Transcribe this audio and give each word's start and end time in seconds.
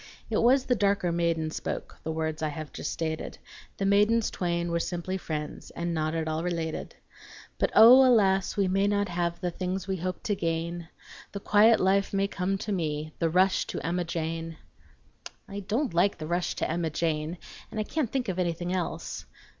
(It 0.31 0.41
was 0.41 0.65
the 0.65 0.73
darker 0.73 1.11
maiden 1.11 1.51
spoke 1.51 1.99
The 2.03 2.11
words 2.11 2.41
I 2.41 2.49
just 2.49 2.57
have 2.79 2.85
stated, 2.87 3.37
The 3.77 3.85
maidens 3.85 4.31
twain 4.31 4.71
were 4.71 4.79
simply 4.79 5.15
friends 5.15 5.69
And 5.69 5.93
not 5.93 6.15
at 6.15 6.27
all 6.27 6.43
related.) 6.43 6.95
But 7.59 7.71
O! 7.75 8.03
alas 8.03 8.57
I 8.57 8.61
we 8.61 8.67
may 8.67 8.87
not 8.87 9.09
have 9.09 9.39
The 9.39 9.51
things 9.51 9.87
we 9.87 9.97
hope 9.97 10.23
to 10.23 10.33
gain; 10.33 10.87
The 11.33 11.39
quiet 11.39 11.79
life 11.79 12.13
may 12.15 12.27
come 12.27 12.57
to 12.57 12.71
me, 12.71 13.13
The 13.19 13.29
rush 13.29 13.67
to 13.67 13.85
Emma 13.85 14.03
Jane! 14.03 14.57
"I 15.47 15.59
don't 15.59 15.93
like 15.93 16.17
'the 16.17 16.25
rush 16.25 16.55
to 16.55 16.67
Emma 16.67 16.89
Jane,' 16.89 17.37
and 17.69 17.79
I 17.79 17.83
can't 17.83 18.11
think 18.11 18.27
of 18.27 18.39
anything 18.39 18.73
else. 18.73 19.27